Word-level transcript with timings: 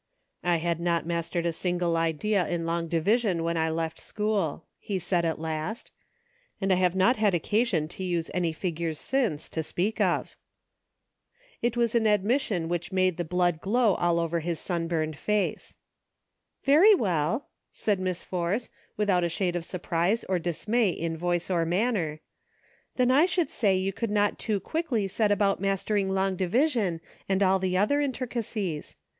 "I 0.43 0.55
had 0.55 0.79
not 0.79 1.05
mastered 1.05 1.45
a 1.45 1.51
single 1.53 1.95
idea 1.95 2.47
in 2.47 2.65
long 2.65 2.87
divi 2.87 3.17
sion 3.17 3.43
when 3.43 3.55
I 3.55 3.69
left 3.69 3.99
school," 3.99 4.65
he 4.79 4.97
said 4.97 5.25
at 5.25 5.37
last, 5.37 5.91
"and 6.59 6.73
I 6.73 6.77
have 6.77 6.95
not 6.95 7.17
had 7.17 7.35
occasion 7.35 7.87
to 7.89 8.03
use 8.03 8.31
any 8.33 8.51
figures 8.51 8.97
since, 8.97 9.47
to 9.49 9.61
speak 9.61 10.01
of." 10.01 10.35
It 11.61 11.77
was 11.77 11.93
an 11.93 12.07
admission 12.07 12.67
which 12.67 12.91
made 12.91 13.17
the 13.17 13.23
blood 13.23 13.61
glow 13.61 13.93
all 13.93 14.19
over 14.19 14.39
his 14.39 14.59
sunburned 14.59 15.19
face. 15.19 15.75
"Very 16.63 16.95
well," 16.95 17.49
said 17.69 17.99
Miss 17.99 18.23
Force, 18.23 18.71
without 18.97 19.23
a 19.23 19.29
shade 19.29 19.55
of 19.55 19.65
surprise 19.65 20.23
or 20.23 20.39
dismay 20.39 20.89
in 20.89 21.15
voice 21.15 21.47
or 21.47 21.63
manner," 21.63 22.21
then 22.95 23.11
I 23.11 23.27
should 23.27 23.51
say 23.51 23.77
you 23.77 23.93
could 23.93 24.09
not 24.09 24.39
too 24.39 24.59
quickly 24.59 25.07
set 25.07 25.31
about 25.31 25.61
mastering 25.61 26.09
long 26.09 26.35
division 26.35 27.01
and 27.29 27.43
all 27.43 27.59
the 27.59 27.77
other 27.77 27.99
intrica 28.01 28.39
cies. 28.43 28.95